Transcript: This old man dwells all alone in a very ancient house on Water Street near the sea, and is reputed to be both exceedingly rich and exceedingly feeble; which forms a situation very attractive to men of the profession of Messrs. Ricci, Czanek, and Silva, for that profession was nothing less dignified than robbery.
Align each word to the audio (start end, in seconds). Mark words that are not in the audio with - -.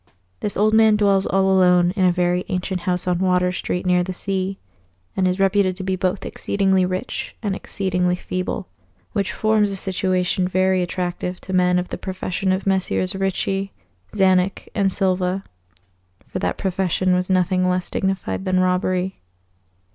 This 0.39 0.57
old 0.57 0.73
man 0.73 0.95
dwells 0.95 1.27
all 1.27 1.43
alone 1.55 1.91
in 1.91 2.05
a 2.05 2.11
very 2.11 2.43
ancient 2.49 2.79
house 2.89 3.05
on 3.07 3.19
Water 3.19 3.51
Street 3.51 3.85
near 3.85 4.01
the 4.01 4.13
sea, 4.15 4.57
and 5.15 5.27
is 5.27 5.39
reputed 5.39 5.75
to 5.75 5.83
be 5.83 5.95
both 5.95 6.25
exceedingly 6.25 6.87
rich 6.87 7.35
and 7.43 7.55
exceedingly 7.55 8.15
feeble; 8.15 8.67
which 9.13 9.31
forms 9.31 9.69
a 9.69 9.75
situation 9.75 10.47
very 10.47 10.81
attractive 10.81 11.39
to 11.41 11.53
men 11.53 11.77
of 11.77 11.89
the 11.89 11.99
profession 11.99 12.51
of 12.51 12.65
Messrs. 12.65 13.13
Ricci, 13.15 13.73
Czanek, 14.11 14.69
and 14.73 14.91
Silva, 14.91 15.43
for 16.25 16.39
that 16.39 16.57
profession 16.57 17.13
was 17.13 17.29
nothing 17.29 17.69
less 17.69 17.91
dignified 17.91 18.43
than 18.45 18.59
robbery. 18.59 19.19